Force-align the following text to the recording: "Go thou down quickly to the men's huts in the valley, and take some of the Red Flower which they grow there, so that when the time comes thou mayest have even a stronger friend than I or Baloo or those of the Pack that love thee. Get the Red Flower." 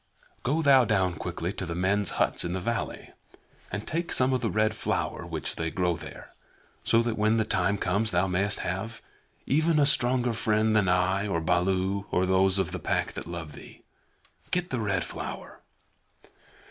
"Go 0.41 0.63
thou 0.63 0.83
down 0.83 1.13
quickly 1.13 1.53
to 1.53 1.63
the 1.67 1.75
men's 1.75 2.09
huts 2.17 2.43
in 2.43 2.53
the 2.53 2.59
valley, 2.59 3.11
and 3.71 3.85
take 3.85 4.11
some 4.11 4.33
of 4.33 4.41
the 4.41 4.49
Red 4.49 4.73
Flower 4.75 5.27
which 5.27 5.57
they 5.57 5.69
grow 5.69 5.95
there, 5.95 6.33
so 6.83 7.03
that 7.03 7.19
when 7.19 7.37
the 7.37 7.45
time 7.45 7.77
comes 7.77 8.09
thou 8.09 8.25
mayest 8.25 8.61
have 8.61 9.03
even 9.45 9.77
a 9.77 9.85
stronger 9.85 10.33
friend 10.33 10.75
than 10.75 10.87
I 10.87 11.27
or 11.27 11.39
Baloo 11.39 12.07
or 12.09 12.25
those 12.25 12.57
of 12.57 12.71
the 12.71 12.79
Pack 12.79 13.13
that 13.13 13.27
love 13.27 13.53
thee. 13.53 13.83
Get 14.49 14.71
the 14.71 14.79
Red 14.79 15.03
Flower." 15.03 15.59